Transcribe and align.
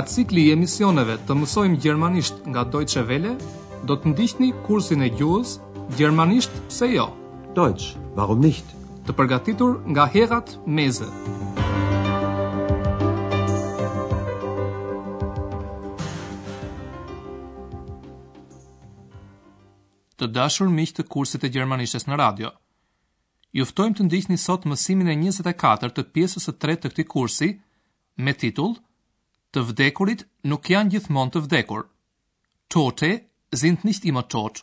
Nga 0.00 0.06
cikli 0.08 0.40
i 0.48 0.52
emisioneve 0.56 1.18
të 1.28 1.34
mësojmë 1.36 1.78
gjermanisht 1.84 2.46
nga 2.48 2.62
Deutsche 2.72 3.02
Welle, 3.08 3.34
do 3.84 3.98
të 4.00 4.08
ndihni 4.14 4.46
kursin 4.64 5.04
e 5.04 5.10
gjuhës 5.12 5.50
Gjermanisht 5.98 6.54
pse 6.70 6.88
jo? 6.94 7.04
Deutsch, 7.58 7.98
warum 8.16 8.40
nicht? 8.40 8.64
Të 9.04 9.12
përgatitur 9.18 9.74
nga 9.92 10.06
Herat 10.14 10.54
Meze. 10.78 11.10
Të 20.16 20.30
dashur 20.38 20.72
miq 20.80 20.96
të 20.96 21.04
kursit 21.12 21.44
të 21.44 21.52
gjermanishtes 21.58 22.08
në 22.08 22.20
radio. 22.24 22.54
Ju 23.52 23.68
ftojmë 23.68 24.00
të 24.00 24.08
ndihni 24.08 24.40
sot 24.48 24.64
mësimin 24.64 25.12
e 25.12 25.20
24 25.28 25.92
të 25.98 26.08
pjesës 26.14 26.48
së 26.48 26.56
tretë 26.64 26.86
të 26.88 26.94
këtij 26.94 27.10
kursi 27.18 27.50
me 28.24 28.32
titull 28.44 28.80
të 29.56 29.62
vdekurit 29.70 30.24
nuk 30.50 30.68
janë 30.70 30.92
gjithmonë 30.94 31.34
të 31.34 31.42
vdekur. 31.46 31.86
Tote 32.74 33.10
sind 33.62 33.84
nicht 33.88 34.04
immer 34.10 34.26
tot. 34.34 34.60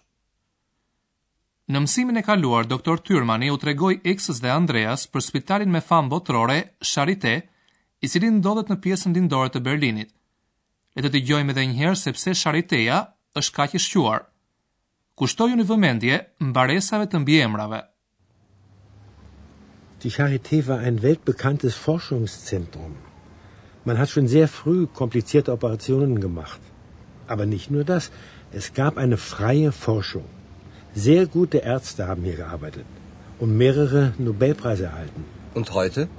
Në 1.67 1.81
mësimin 1.83 2.19
e 2.19 2.23
kaluar, 2.23 2.67
doktor 2.71 3.01
Tyrmani 3.03 3.49
u 3.51 3.57
tregoi 3.59 3.97
eksës 4.13 4.37
dhe 4.43 4.53
Andreas 4.53 5.01
për 5.11 5.25
spitalin 5.25 5.73
me 5.73 5.81
famë 5.83 6.11
botërore 6.13 6.59
Charité, 6.93 7.33
i 8.01 8.07
cili 8.07 8.29
ndodhet 8.37 8.69
në 8.71 8.77
pjesën 8.85 9.13
lindore 9.17 9.49
të 9.51 9.59
Berlinit. 9.67 10.11
Le 10.95 11.01
të 11.03 11.11
dëgjojmë 11.17 11.51
edhe 11.55 11.65
një 11.73 11.79
herë 11.81 11.99
sepse 12.03 12.35
Shariteja 12.43 13.01
është 13.41 13.55
kaq 13.57 13.75
e 13.75 13.81
shquar. 13.87 14.23
Kushtoju 15.19 15.57
një 15.59 15.65
vëmendje 15.71 16.19
baresave 16.57 17.09
të 17.11 17.21
mbiemrave. 17.25 17.81
Die 20.03 20.13
Charité 20.17 20.61
war 20.69 20.79
ein 20.87 21.01
weltbekanntes 21.03 21.75
Forschungszentrum. 21.83 22.95
Man 23.87 23.97
hat 23.97 24.09
schon 24.09 24.27
sehr 24.27 24.49
früh 24.49 24.85
komplizierte 25.01 25.49
Operationen 25.57 26.19
gemacht. 26.27 26.59
Aber 27.33 27.45
nicht 27.45 27.67
nur 27.71 27.85
das. 27.85 28.11
Es 28.59 28.65
gab 28.79 28.93
eine 28.97 29.15
freie 29.17 29.71
Forschung. 29.71 30.25
Sehr 31.05 31.23
gute 31.37 31.57
Ärzte 31.75 32.01
haben 32.09 32.23
hier 32.27 32.35
gearbeitet 32.43 32.85
und 33.39 33.57
mehrere 33.65 34.01
Nobelpreise 34.17 34.85
erhalten. 34.89 35.23
Und 35.53 35.67
heute? 35.79 36.09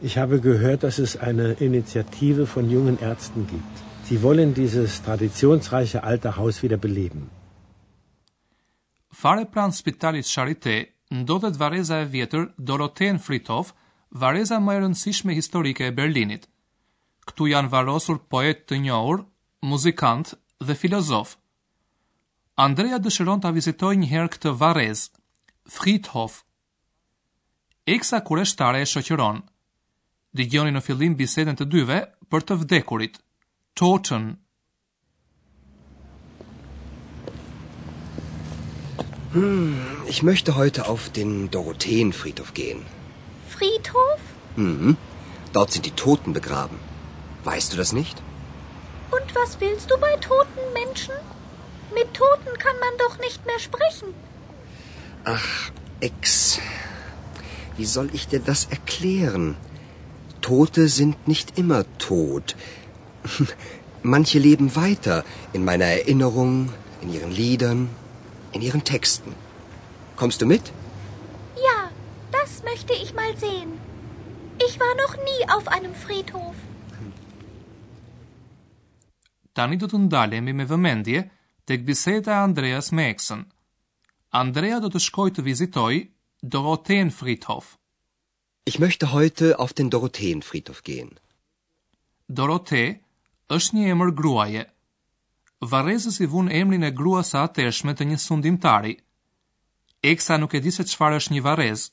Ich 0.00 0.14
habe 0.22 0.40
gehört, 0.48 0.80
dass 0.84 0.98
es 1.06 1.16
eine 1.28 1.48
Initiative 1.68 2.46
von 2.54 2.70
jungen 2.76 2.98
Ärzten 3.10 3.46
gibt. 3.54 3.74
Sie 4.08 4.18
wollen 4.22 4.54
dieses 4.62 5.02
traditionsreiche 5.02 6.02
alte 6.02 6.30
Haus 6.38 6.62
wieder 6.62 6.78
beleben. 6.86 7.28
Fareplan 9.22 9.72
Spitalis 9.80 10.28
Charité 10.36 10.76
ndodhet 11.18 11.58
vareza 11.64 11.96
e 12.00 12.06
vjetër 12.14 12.46
Doroten 12.70 13.18
Fritov 13.26 13.74
vareza 14.20 14.56
më 14.60 14.72
e 14.76 14.80
rëndësishme 14.82 15.34
historike 15.36 15.84
e 15.88 15.94
Berlinit. 15.96 16.44
Ktu 17.28 17.48
janë 17.52 17.72
varosur 17.72 18.18
poet 18.32 18.60
të 18.68 18.78
njohur, 18.84 19.22
muzikant 19.70 20.34
dhe 20.66 20.74
filozof. 20.80 21.30
Andrea 22.66 22.98
dëshiron 23.00 23.40
ta 23.42 23.50
vizitojë 23.56 24.00
një 24.02 24.08
herë 24.12 24.32
këtë 24.36 24.52
varez, 24.62 25.06
Friedhof. 25.76 26.34
Eksa 27.94 28.18
kureshtare 28.28 28.82
e 28.82 28.90
shoqëron. 28.92 29.40
Dëgjoni 30.38 30.74
në 30.74 30.82
fillim 30.86 31.16
bisedën 31.18 31.56
të 31.58 31.66
dyve 31.74 32.00
për 32.30 32.46
të 32.46 32.60
vdekurit. 32.62 33.18
Toten 33.80 34.36
Hm, 39.32 40.04
ich 40.12 40.20
möchte 40.28 40.52
heute 40.60 40.84
auf 40.92 41.04
den 41.18 41.48
Dorotheenfriedhof 41.54 42.50
gehen. 42.58 42.80
Friedhof? 43.62 44.20
Mhm. 44.56 44.96
Dort 45.52 45.70
sind 45.70 45.84
die 45.86 45.96
Toten 46.04 46.32
begraben. 46.36 46.78
Weißt 47.44 47.72
du 47.72 47.76
das 47.76 47.92
nicht? 47.92 48.16
Und 49.16 49.28
was 49.40 49.52
willst 49.60 49.88
du 49.92 49.96
bei 50.04 50.14
toten 50.30 50.64
Menschen? 50.80 51.14
Mit 51.98 52.08
Toten 52.20 52.52
kann 52.64 52.76
man 52.84 52.94
doch 53.02 53.20
nicht 53.26 53.46
mehr 53.50 53.60
sprechen. 53.68 54.08
Ach, 55.34 55.70
Ex. 56.08 56.58
Wie 57.76 57.84
soll 57.94 58.08
ich 58.12 58.26
dir 58.32 58.40
das 58.50 58.66
erklären? 58.76 59.56
Tote 60.40 60.88
sind 60.88 61.28
nicht 61.28 61.56
immer 61.62 61.80
tot. 62.08 62.56
Manche 64.02 64.40
leben 64.40 64.74
weiter 64.74 65.22
in 65.52 65.64
meiner 65.64 65.90
Erinnerung, 66.00 66.72
in 67.00 67.12
ihren 67.14 67.30
Liedern, 67.30 67.88
in 68.50 68.60
ihren 68.62 68.82
Texten. 68.82 69.32
Kommst 70.16 70.42
du 70.42 70.46
mit? 70.46 70.64
möchte 72.68 72.94
ich 73.04 73.10
mal 73.18 73.34
sehen. 73.44 73.70
Ich 74.66 74.74
war 74.82 74.94
noch 75.02 75.14
nie 75.28 75.40
auf 75.56 75.66
einem 75.76 75.94
Friedhof. 76.02 76.56
Tani 79.58 79.76
do 79.82 79.86
të 79.90 79.98
ndalemi 80.06 80.52
me 80.58 80.64
vëmendje 80.70 81.24
tek 81.68 81.82
biseda 81.88 82.32
e 82.38 82.42
Andreas 82.46 82.92
me 82.98 83.08
Eksën. 83.14 83.42
Andrea 84.42 84.78
do 84.84 84.88
të 84.94 85.00
shkoj 85.06 85.30
të 85.38 85.44
vizitoj 85.48 85.98
Dorotheen 86.54 87.10
Friedhof. 87.16 87.72
Ich 88.70 88.78
möchte 88.84 89.10
heute 89.12 89.58
auf 89.58 89.72
den 89.80 89.90
Dorotheen 89.90 90.40
Friedhof 90.48 90.80
gehen. 90.88 91.10
Dorothe 92.40 92.82
është 93.56 93.76
një 93.76 93.88
emër 93.94 94.12
gruaje. 94.20 94.62
Varrezës 95.72 96.20
i 96.24 96.26
vun 96.36 96.48
emrin 96.60 96.86
e 96.88 96.94
gruas 97.00 97.34
së 97.34 97.42
atëshme 97.48 97.94
të 97.98 98.08
një 98.12 98.18
sundimtari. 98.26 98.94
Eksa 100.12 100.38
nuk 100.40 100.54
e 100.56 100.62
di 100.64 100.72
se 100.78 100.86
çfarë 100.92 101.18
është 101.20 101.34
një 101.36 101.42
varrezë, 101.48 101.90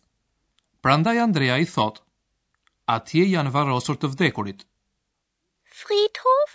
Prandaj 0.84 1.18
Andrea 1.20 1.58
i 1.60 1.66
thot, 1.68 1.98
atje 2.94 3.24
janë 3.30 3.52
varosur 3.56 3.98
të 4.00 4.08
vdekurit. 4.14 4.62
Friedhof? 5.80 6.54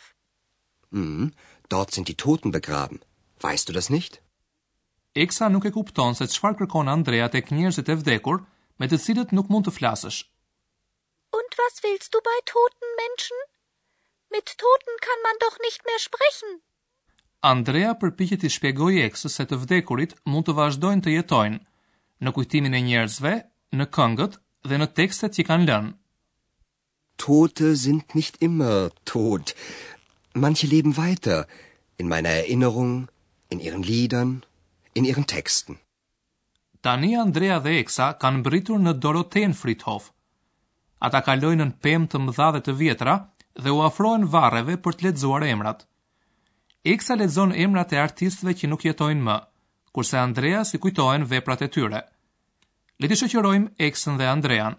Mm, 0.97 1.29
dort 1.69 1.93
sind 1.93 2.09
die 2.09 2.17
Toten 2.25 2.55
begraben. 2.55 3.03
Weißt 3.45 3.69
du 3.69 3.75
das 3.77 3.91
nicht? 3.93 4.21
Eksa 5.15 5.49
nuk 5.53 5.67
e 5.69 5.75
kupton 5.77 6.17
se 6.17 6.25
çfarë 6.27 6.61
kërkon 6.62 6.89
Andrea 6.91 7.29
tek 7.29 7.53
njerëzit 7.57 7.93
e 7.93 7.99
vdekur, 8.01 8.41
me 8.81 8.89
të 8.89 8.99
cilët 9.05 9.37
nuk 9.37 9.53
mund 9.53 9.69
të 9.69 9.77
flasësh. 9.79 10.23
Und 11.37 11.61
was 11.61 11.85
willst 11.85 12.17
du 12.17 12.25
bei 12.25 12.39
toten 12.49 12.97
Menschen? 13.05 13.41
Mit 14.33 14.56
toten 14.65 14.97
kann 15.05 15.21
man 15.27 15.39
doch 15.45 15.59
nicht 15.69 15.85
mehr 15.85 16.01
sprechen. 16.09 16.62
Andrea 17.55 17.93
përpiqet 18.01 18.41
të 18.41 18.55
shpjegojë 18.56 19.05
eksës 19.11 19.37
se 19.39 19.45
të 19.53 19.61
vdekurit 19.67 20.17
mund 20.33 20.49
të 20.49 20.56
vazhdojnë 20.62 21.05
të 21.05 21.19
jetojnë. 21.19 21.61
Në 22.25 22.33
kujtimin 22.39 22.79
e 22.81 22.87
njerëzve, 22.89 23.35
në 23.79 23.87
këngët 23.95 24.39
dhe 24.71 24.79
në 24.81 24.89
tekstet 24.99 25.37
që 25.37 25.45
kanë 25.51 25.67
lënë. 25.71 25.93
Tote 27.23 27.71
sind 27.83 28.05
nicht 28.19 28.41
immer 28.47 28.89
tot. 29.11 29.53
Manche 30.45 30.67
leben 30.71 30.97
weiter 30.97 31.45
in 32.03 32.09
meiner 32.11 32.33
Erinnerung, 32.43 33.09
in 33.55 33.61
ihren 33.61 33.83
Liedern, 33.83 34.33
in 34.95 35.05
ihren 35.05 35.27
Texten. 35.35 35.79
Tani 36.83 37.12
Andrea 37.17 37.59
dhe 37.65 37.77
Eksa 37.83 38.09
kanë 38.23 38.41
mbritur 38.43 38.83
në 38.83 38.97
Doroten 39.05 39.55
Frithof. 39.61 40.11
Ata 41.06 41.21
kalojnë 41.27 41.69
në 41.71 41.79
pemë 41.85 42.11
të 42.12 42.21
mëdha 42.25 42.49
dhe 42.56 42.62
të 42.67 42.75
vjetra 42.81 43.15
dhe 43.62 43.71
u 43.77 43.81
afrohen 43.89 44.27
varreve 44.35 44.77
për 44.85 44.95
të 44.99 45.09
lexuar 45.09 45.47
emrat. 45.49 45.87
Eksa 46.95 47.17
lexon 47.17 47.55
emrat 47.65 47.95
e 47.97 48.03
artistëve 48.03 48.56
që 48.59 48.69
nuk 48.73 48.85
jetojnë 48.85 49.23
më, 49.29 49.37
kurse 49.95 50.19
Andrea 50.21 50.65
si 50.69 50.83
kujtohen 50.83 51.25
veprat 51.31 51.62
e 51.65 51.71
tyre 51.79 52.03
le 53.03 53.09
të 53.10 53.16
shoqërojmë 53.21 53.71
Eksën 53.88 54.19
dhe 54.21 54.27
Andrean. 54.31 54.75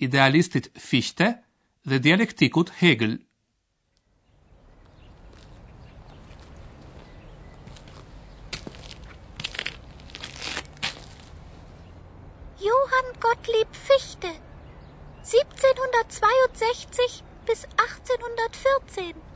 idealistit 0.08 0.70
Fichte 0.86 1.28
dhe 1.92 2.00
dialektikut 2.06 2.72
Hegel. 2.80 3.18
Johann 12.70 13.12
Gottlieb 13.28 13.76
Fichte 13.88 14.32
1762 15.36 17.20
bis 17.52 17.66
1814 17.88 19.29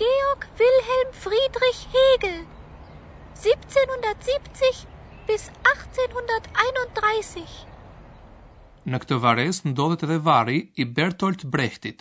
Georg 0.00 0.42
Wilhelm 0.58 1.08
Friedrich 1.24 1.78
Hegel 1.92 2.36
1770 2.40 4.84
bis 5.30 5.46
1831 5.70 7.56
Në 8.92 9.00
këtë 9.04 9.18
vares 9.24 9.58
ndodhet 9.66 10.04
edhe 10.06 10.18
vari 10.28 10.60
i 10.76 10.84
Bertolt 10.98 11.42
Brechtit. 11.56 11.98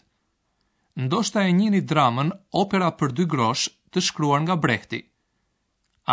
Ndoshta 1.05 1.39
e 1.47 1.49
njëni 1.61 1.81
dramën 1.93 2.29
opera 2.63 2.89
për 2.99 3.09
dy 3.21 3.25
grosh 3.33 3.65
të 3.91 4.05
shkruar 4.11 4.43
nga 4.45 4.57
Brechti. 4.67 5.01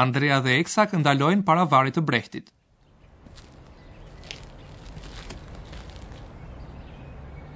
Andrea 0.05 0.39
dhe 0.47 0.57
Eksa 0.65 0.83
këndalojnë 0.95 1.45
para 1.53 1.65
varit 1.77 1.97
të 2.01 2.05
Brechtit. 2.09 2.47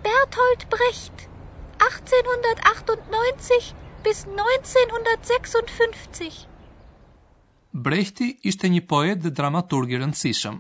Bertolt 0.05 0.63
Brecht 0.77 1.17
1898 1.91 3.75
bis 4.09 4.19
1956. 4.25 6.49
Brechti 7.75 8.29
ishte 8.49 8.69
një 8.73 8.81
poet 8.93 9.19
dhe 9.23 9.31
dramaturg 9.39 9.89
i 9.93 9.97
rëndësishëm. 10.01 10.55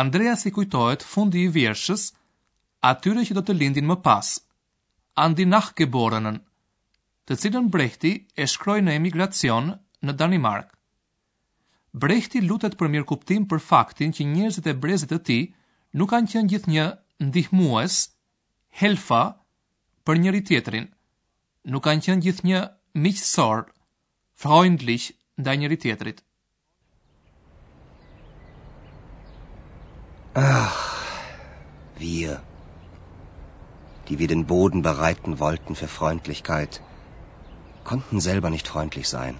Andrea 0.00 0.34
si 0.38 0.50
kujtohet 0.54 1.02
fundi 1.02 1.40
i 1.42 1.52
vjershës, 1.56 2.02
atyre 2.92 3.22
që 3.26 3.32
do 3.36 3.42
të 3.44 3.52
lindin 3.60 3.88
më 3.90 3.96
pas, 4.06 4.28
Andi 5.22 5.44
Nachgeborenen, 5.50 6.38
të 7.26 7.32
cilën 7.42 7.66
Brehti 7.74 8.12
e 8.38 8.42
shkroi 8.52 8.80
në 8.86 8.92
emigracion 9.00 9.66
në 10.06 10.12
Danimark. 10.20 10.68
Brehti 12.02 12.38
lutet 12.46 12.78
për 12.78 12.88
mirë 12.92 13.08
kuptim 13.10 13.42
për 13.50 13.60
faktin 13.70 14.10
që 14.14 14.22
njerëzit 14.34 14.66
e 14.70 14.76
brezit 14.84 15.12
e 15.18 15.20
ti 15.30 15.40
nuk 15.98 16.10
kanë 16.14 16.30
qenë 16.36 16.50
gjithë 16.52 16.70
një 16.76 16.86
ndihmues, 17.26 17.94
helfa, 18.78 19.24
për 20.06 20.14
njëri 20.22 20.42
tjetrin– 20.52 20.88
Nukanchen 21.68 22.22
gjithnjë 22.24 22.60
miqësor, 23.04 23.62
frojnë 24.42 24.86
liq 24.88 25.08
ndaj 25.42 25.56
njëri 25.60 25.76
tjetrit. 25.82 26.20
Ach, 30.32 30.78
wir, 32.00 32.38
die 34.08 34.18
wir 34.18 34.28
den 34.32 34.46
Boden 34.52 34.80
bereiten 34.88 35.38
wollten 35.44 35.76
für 35.82 35.88
Freundlichkeit, 35.96 36.80
konnten 37.90 38.18
selber 38.28 38.48
nicht 38.56 38.66
freundlich 38.74 39.06
sein. 39.12 39.36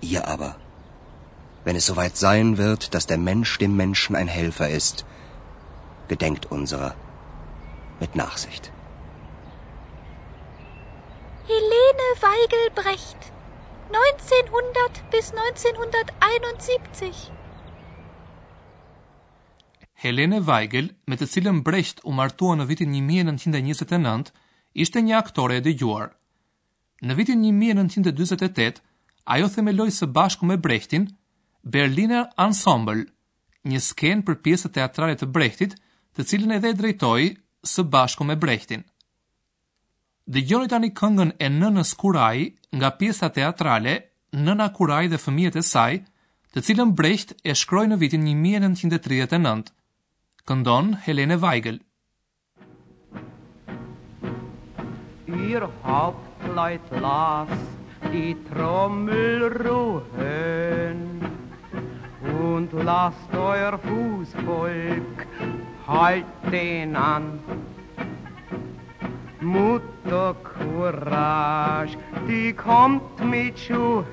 Ihr 0.00 0.26
aber, 0.36 0.50
wenn 1.64 1.76
es 1.76 1.84
soweit 1.92 2.16
sein 2.16 2.56
wird, 2.56 2.94
dass 2.94 3.06
der 3.06 3.18
Mensch 3.18 3.58
dem 3.58 3.76
Menschen 3.76 4.16
ein 4.16 4.28
Helfer 4.38 4.70
ist, 4.70 5.04
gedenkt 6.14 6.46
unserer 6.58 6.94
mit 8.00 8.16
Nachsicht. 8.16 8.72
Helene 11.50 12.08
Weigelbrecht. 12.22 13.32
1900 13.90 15.10
bis 15.10 15.32
1971. 15.32 17.30
Helene 20.04 20.40
Weigel, 20.48 20.90
me 21.08 21.16
të 21.16 21.28
cilën 21.34 21.62
Brecht 21.68 22.02
u 22.04 22.12
martua 22.18 22.56
në 22.60 22.66
vitin 22.68 22.92
1929, 22.98 24.28
ishte 24.84 25.02
një 25.06 25.14
aktore 25.22 25.56
e 25.62 25.64
dëgjuar. 25.68 26.12
Në 27.08 27.16
vitin 27.22 27.40
1948, 27.48 28.82
ajo 29.36 29.48
themeloi 29.56 29.88
së 30.00 30.10
bashku 30.20 30.44
me 30.52 30.58
Brechtin 30.68 31.08
Berliner 31.64 32.28
Ensemble, 32.44 33.08
një 33.64 33.80
skenë 33.88 34.28
për 34.28 34.42
pjesë 34.44 34.74
teatrale 34.76 35.16
të 35.16 35.32
Brechtit, 35.38 35.80
të 36.14 36.28
cilën 36.28 36.58
edhe 36.60 36.74
e 36.74 36.78
drejtoi 36.84 37.32
së 37.74 37.88
bashku 37.96 38.28
me 38.28 38.36
Brechtin. 38.44 38.84
Dëgjoni 40.28 40.68
tani 40.68 40.90
këngën 40.92 41.30
e 41.40 41.46
nënës 41.48 41.94
Kuraj 42.00 42.40
nga 42.76 42.88
pjesa 42.98 43.30
teatrale 43.36 43.94
Nëna 44.46 44.66
Kuraj 44.76 45.06
dhe 45.08 45.16
fëmijët 45.24 45.56
e 45.56 45.62
saj, 45.64 45.92
të 46.52 46.60
cilën 46.66 46.90
Brecht 46.98 47.30
e 47.48 47.54
shkroi 47.56 47.86
në 47.88 47.96
vitin 48.02 48.26
1939. 48.28 49.70
Këndon 50.50 50.90
Helene 51.06 51.38
Weigel. 51.40 51.78
Ihr 55.48 55.64
habt 55.88 56.44
leid 56.60 56.92
las 57.04 57.56
die 58.12 58.36
Trommel 58.50 59.48
ruhen 59.64 61.00
und 62.52 62.76
las 62.84 63.16
euer 63.32 63.80
Fußvolk 63.88 65.24
halt 65.88 66.36
den 66.52 66.96
an. 67.06 67.30
Mut 69.40 69.87
da 70.08 70.34
Courage, 70.42 71.96
die 72.26 72.52
kommt 72.54 73.02
mit 73.22 73.58
Schuhen, 73.58 74.06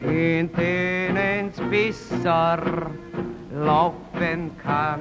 in 0.00 0.50
denen's 0.54 1.56
besser 1.70 2.58
laufen 3.58 4.50
kann. 4.62 5.00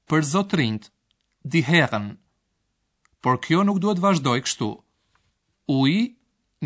për 0.08 0.24
zotrinj, 0.32 0.86
di 1.52 1.60
herën. 1.68 2.06
Por 3.24 3.36
kjo 3.44 3.64
nuk 3.68 3.80
duhet 3.84 4.00
vazhdoj 4.04 4.38
kështu. 4.46 4.68
Uji, 5.80 6.00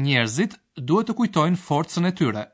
njerëzit 0.06 0.54
duhet 0.90 1.10
të 1.10 1.18
kujtojnë 1.20 1.60
forcën 1.66 2.06
e 2.10 2.14
tyre. 2.22 2.46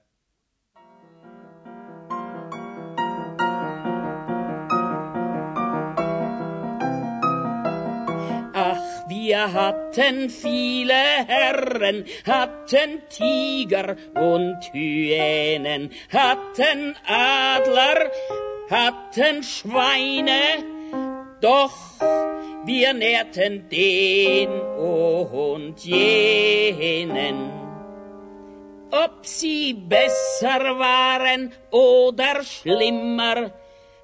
Wir 9.27 9.55
hatten 9.55 10.29
viele 10.29 10.93
Herren, 11.27 12.05
hatten 12.27 12.91
Tiger 13.09 13.97
und 14.15 14.59
Hyänen, 14.71 15.89
hatten 16.13 16.95
Adler, 17.07 17.99
hatten 18.69 19.43
Schweine, 19.43 20.43
doch 21.41 21.77
wir 22.67 22.93
nährten 22.93 23.67
den 23.71 24.51
und 24.77 25.79
jenen. 25.81 27.49
Ob 28.91 29.25
sie 29.25 29.73
besser 29.73 30.61
waren 30.79 31.51
oder 31.71 32.43
schlimmer, 32.43 33.53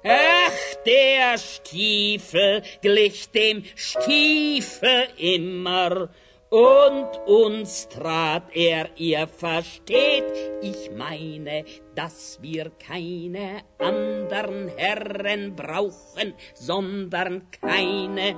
Ach, 0.03 0.77
der 0.83 1.37
Stiefel 1.37 2.63
glich 2.81 3.29
dem 3.31 3.63
Stiefel 3.75 5.05
immer, 5.17 6.09
und 6.49 7.07
uns 7.27 7.87
trat 7.87 8.43
er, 8.55 8.89
ihr 8.97 9.27
versteht, 9.27 10.23
ich 10.63 10.89
meine, 10.97 11.65
dass 11.95 12.39
wir 12.41 12.71
keine 12.71 13.61
anderen 13.77 14.69
Herren 14.75 15.55
brauchen, 15.55 16.33
sondern 16.55 17.47
keine. 17.61 18.35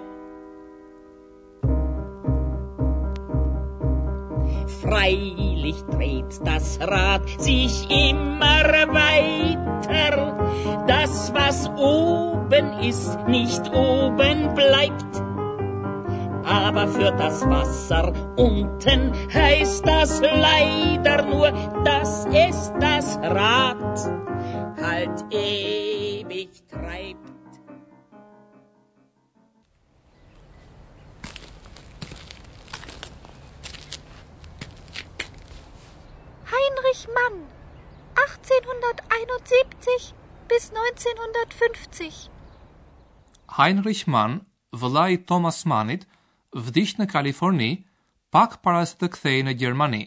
Frei 4.81 5.52
Allmählich 5.63 5.81
dreht 5.91 6.45
das 6.47 6.77
Rad 6.81 7.21
sich 7.39 7.87
immer 7.89 8.63
weiter. 8.89 10.37
Das, 10.87 11.33
was 11.33 11.69
oben 11.77 12.79
ist, 12.83 13.17
nicht 13.27 13.61
oben 13.73 14.53
bleibt. 14.55 15.23
Aber 16.45 16.87
für 16.89 17.11
das 17.11 17.47
Wasser 17.49 18.11
unten 18.35 19.13
heißt 19.33 19.87
das 19.87 20.21
leider 20.21 21.23
nur, 21.25 21.51
das 21.85 22.25
ist 22.25 22.73
das 22.81 23.17
Rad. 23.23 24.01
Halt 24.85 25.25
ewig 25.31 26.49
treibt. 26.69 27.22
Mann. 37.07 37.43
1871 38.15 40.13
bis 40.49 40.71
1950. 40.71 42.29
Heinrich 43.57 44.05
Mann, 44.07 44.39
vëllai 44.81 45.17
Thomas 45.29 45.59
Mannit, 45.71 46.05
vdiq 46.67 46.93
në 46.99 47.07
Kaliforni 47.11 47.71
pak 48.33 48.59
para 48.65 48.85
se 48.85 48.97
të 48.97 49.09
kthej 49.15 49.43
në 49.47 49.55
Gjermani. 49.61 50.03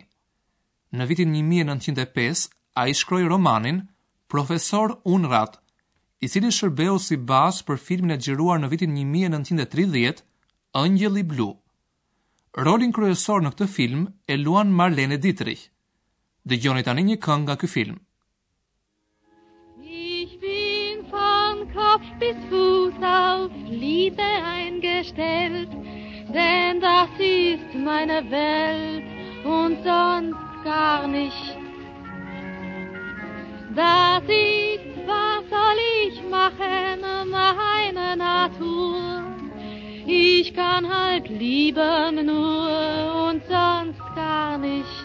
Në 0.96 1.06
vitin 1.10 1.32
1905, 1.36 2.46
a 2.80 2.86
i 2.90 2.94
shkroj 2.94 3.22
romanin 3.30 3.82
Profesor 4.28 4.96
Unrat, 5.04 5.58
i 6.24 6.28
cili 6.32 6.50
shërbeu 6.56 6.96
si 7.02 7.16
bazë 7.30 7.64
për 7.68 7.80
filmin 7.86 8.14
e 8.16 8.20
xhiruar 8.22 8.60
në 8.62 8.70
vitin 8.72 8.96
1930, 8.96 10.24
Angel 10.82 11.20
i 11.20 11.22
Blue. 11.32 11.54
Rolin 12.56 12.92
kryesor 12.96 13.42
në 13.44 13.52
këtë 13.54 13.66
film 13.76 14.06
e 14.32 14.38
luan 14.40 14.72
Marlene 14.72 15.18
Dietrich. 15.20 15.68
de 16.46 16.56
Jonathan 16.60 16.96
Inge 16.98 17.16
Kanga 17.16 17.56
film. 17.66 17.98
Ich 19.82 20.38
bin 20.40 21.04
von 21.10 21.66
Kopf 21.74 22.06
bis 22.20 22.36
Fuß 22.50 22.94
auf 23.02 23.50
Liebe 23.68 24.22
eingestellt, 24.22 25.70
denn 26.32 26.80
das 26.80 27.10
ist 27.18 27.74
meine 27.74 28.20
Welt 28.30 29.04
und 29.44 29.76
sonst 29.84 30.50
gar 30.64 31.08
nicht. 31.08 31.58
Das 33.74 34.22
ist, 34.22 35.06
was 35.08 35.42
soll 35.50 35.78
ich 36.06 36.22
machen, 36.30 37.00
meine 37.30 38.16
Natur. 38.16 39.24
Ich 40.06 40.54
kann 40.54 40.88
halt 40.88 41.28
lieben 41.28 42.26
nur 42.26 43.28
und 43.28 43.42
sonst 43.48 43.98
gar 44.14 44.56
nicht. 44.58 44.95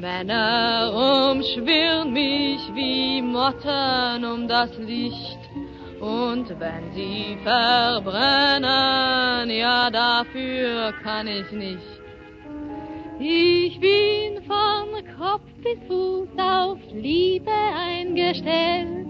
Männer 0.00 0.92
umschwirren 1.34 2.12
mich 2.12 2.60
wie 2.74 3.20
Motten 3.22 4.24
um 4.24 4.46
das 4.46 4.70
Licht. 4.78 5.40
Und 6.00 6.48
wenn 6.60 6.92
sie 6.94 7.36
verbrennen, 7.42 9.50
ja 9.50 9.90
dafür 9.90 10.92
kann 11.02 11.26
ich 11.26 11.50
nicht. 11.50 11.90
Ich 13.20 13.80
bin 13.80 14.44
von 14.46 14.86
Kopf 15.18 15.42
bis 15.64 15.80
Fuß 15.88 16.28
auf 16.38 16.78
Liebe 16.94 17.50
eingestellt. 17.52 19.08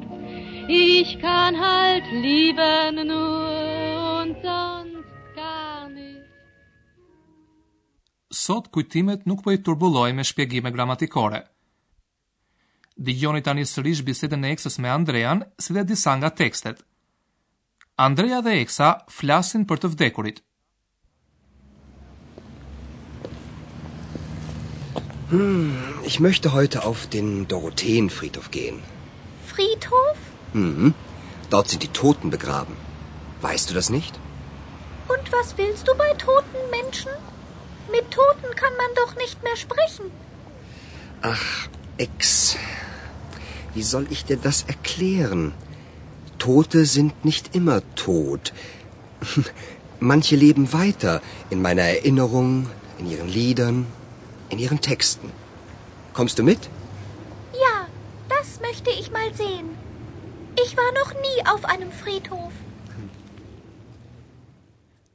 Ich 0.69 1.21
kann 1.21 1.55
halt 1.61 2.05
lieben 2.15 3.07
nur 3.07 3.78
sot 8.49 8.69
kujtimet 8.75 9.27
nuk 9.29 9.43
po 9.45 9.53
i 9.53 9.61
turbulloj 9.67 10.11
me 10.17 10.25
shpjegime 10.31 10.71
gramatikore. 10.77 11.41
Dijoni 13.07 13.43
tani 13.47 13.65
sërish 13.71 14.01
bisedën 14.09 14.47
e 14.49 14.53
Eksës 14.57 14.79
me 14.83 14.89
Andrean, 14.99 15.43
si 15.63 15.75
dhe 15.77 15.83
disa 15.91 16.13
nga 16.21 16.31
tekstet. 16.43 16.81
Andrea 18.09 18.39
dhe 18.47 18.55
Eksa 18.63 18.91
flasin 19.19 19.67
për 19.71 19.83
të 19.83 19.91
vdekurit. 19.95 20.39
Hmm, 25.31 26.05
ich 26.11 26.17
möchte 26.25 26.55
heute 26.59 26.79
auf 26.91 27.05
den 27.15 27.29
Dorotheenfriedhof 27.53 28.49
gehen. 28.57 28.79
Friedhof? 29.53 30.21
Hmm, 30.55 30.95
dort 31.53 31.69
sind 31.75 31.83
die 31.85 31.95
Toten 32.01 32.31
begraben. 32.37 32.77
Weißt 33.45 33.69
du 33.71 33.75
das 33.81 33.91
nicht? 33.99 34.19
Und 35.15 35.33
was 35.37 35.57
willst 35.61 35.85
du 35.89 35.93
bei 36.05 36.09
toten 36.27 36.65
Menschen? 36.71 37.13
Mit 37.91 38.11
Toten 38.11 38.51
kann 38.55 38.75
man 38.83 38.89
doch 38.97 39.17
nicht 39.17 39.43
mehr 39.43 39.57
sprechen. 39.57 40.11
Ach, 41.23 41.69
Ex. 41.97 42.57
Wie 43.75 43.83
soll 43.83 44.07
ich 44.11 44.25
dir 44.25 44.37
das 44.37 44.65
erklären? 44.69 45.53
Tote 46.39 46.85
sind 46.85 47.25
nicht 47.25 47.55
immer 47.55 47.83
tot. 47.95 48.53
Manche 50.01 50.37
leben 50.37 50.73
weiter 50.73 51.21
in 51.51 51.63
meiner 51.63 51.83
Erinnerung, 51.83 52.69
in 52.99 53.11
ihren 53.11 53.29
Liedern, 53.29 53.87
in 54.51 54.59
ihren 54.59 54.81
Texten. 54.81 55.33
Kommst 56.13 56.39
du 56.39 56.43
mit? 56.43 56.69
Ja, 57.65 57.77
das 58.29 58.61
möchte 58.61 58.91
ich 58.91 59.11
mal 59.11 59.33
sehen. 59.35 59.69
Ich 60.65 60.77
war 60.77 60.91
noch 61.01 61.13
nie 61.27 61.39
auf 61.55 61.65
einem 61.65 61.91
Friedhof 61.91 62.53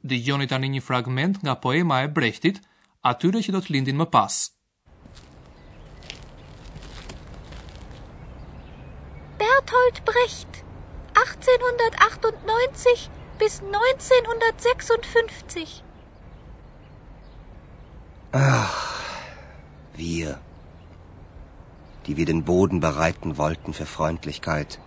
dëgjoni 0.04 0.44
tani 0.52 0.68
një 0.72 0.80
fragment 0.84 1.38
nga 1.42 1.54
poema 1.64 1.96
e 2.04 2.06
Brechtit, 2.16 2.58
atyre 3.10 3.38
që 3.44 3.50
do 3.56 3.60
të 3.64 3.70
lindin 3.74 3.98
më 4.00 4.06
pas. 4.14 4.34
Berthold 9.40 9.96
Brecht, 10.08 10.52
1898 11.22 13.06
bis 13.40 13.54
1956. 13.64 15.78
Ach, 18.36 18.80
wir, 19.96 20.30
die 22.06 22.14
wir 22.18 22.26
den 22.26 22.42
Boden 22.44 22.80
bereiten 22.82 23.32
wollten 23.38 23.72
für 23.72 23.86
Freundlichkeit, 23.86 24.78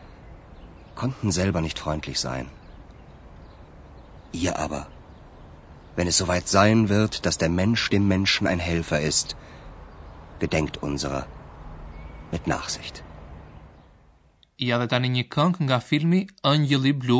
konnten 0.96 1.32
selber 1.32 1.62
nicht 1.62 1.80
freundlich 1.80 2.20
sein. 2.20 2.50
Ihr 4.32 4.60
aber 4.60 4.88
wenn 5.98 6.08
es 6.12 6.18
soweit 6.22 6.48
sein 6.48 6.88
wird, 6.90 7.26
dass 7.26 7.38
der 7.40 7.50
Mensch 7.50 7.90
dem 7.90 8.06
Menschen 8.08 8.46
ein 8.48 8.60
Helfer 8.60 9.02
ist, 9.02 9.36
gedenkt 10.40 10.78
unserer 10.88 11.22
mit 12.32 12.46
Nachsicht. 12.52 13.04
Ja, 14.70 14.78
dhe 14.82 14.88
tani 14.94 15.10
një 15.16 15.24
këngë 15.36 15.66
nga 15.70 15.80
filmi 15.90 16.20
Ëngjëlli 16.52 16.92
Blu, 17.02 17.18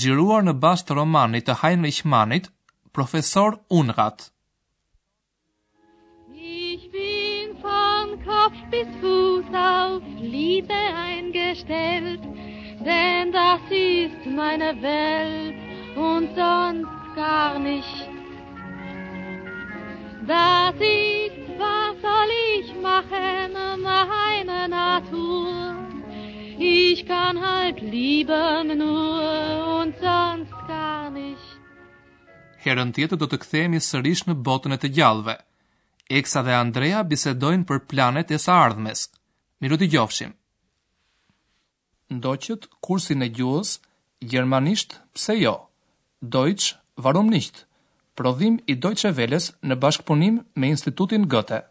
xhiruar 0.00 0.44
në 0.46 0.54
bazë 0.64 0.88
të 0.90 0.96
romanit 0.98 1.46
të 1.48 1.56
Heinrich 1.62 2.00
Mannit, 2.14 2.50
Professor 2.98 3.56
Unrat. 3.78 4.26
Ich 6.34 6.82
bin 6.96 7.54
von 7.64 8.14
Kopf 8.26 8.58
bis 8.74 8.90
Fuß 9.02 9.50
auf 9.62 10.02
Liebe 10.34 10.80
eingestellt, 11.08 12.22
denn 12.90 13.34
das 13.40 13.62
ist 13.84 14.22
meine 14.42 14.70
Welt 14.82 15.58
und 16.08 16.34
sonst 16.42 16.99
gar 17.24 17.52
nicht. 17.62 17.96
Das 20.32 20.74
ist, 21.08 21.42
was 21.62 21.92
soll 22.06 22.30
ich 22.54 22.68
machen, 22.90 23.52
meine 23.90 24.60
Natur. 24.80 25.56
Ich 26.86 26.98
kann 27.10 27.36
halt 27.48 27.78
lieben 27.96 28.64
nur 28.82 29.22
und 29.80 29.92
sonst 30.06 30.56
gar 30.74 31.06
nicht. 31.20 31.48
Herën 32.64 32.90
tjetër 32.96 33.16
do 33.22 33.26
të 33.30 33.38
kthehemi 33.42 33.80
sërish 33.82 34.24
në 34.28 34.34
botën 34.46 34.76
e 34.76 34.80
të 34.82 34.90
gjallëve. 34.98 35.36
Eksa 36.18 36.42
dhe 36.46 36.54
Andrea 36.64 37.00
bisedojnë 37.10 37.64
për 37.70 37.78
planet 37.90 38.34
e 38.36 38.38
së 38.44 38.52
ardhmes. 38.66 39.06
Miru 39.62 39.78
të 39.80 39.88
gjofshim. 39.94 40.34
Ndoqët 42.16 42.68
kursin 42.86 43.24
e 43.26 43.28
gjuhës, 43.38 43.76
Gjermanisht, 44.30 44.98
pse 45.16 45.32
jo? 45.38 45.54
Deutsch, 46.34 46.74
varum 46.96 47.26
nisht, 47.32 47.60
prodhim 48.20 48.58
i 48.66 48.74
dojtë 48.76 49.00
qeveles 49.04 49.50
në 49.62 49.78
bashkëpunim 49.86 50.40
me 50.62 50.72
institutin 50.76 51.28
gëte. 51.36 51.62